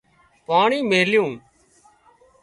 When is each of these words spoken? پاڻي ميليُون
پاڻي 0.47 0.79
ميليُون 0.89 1.31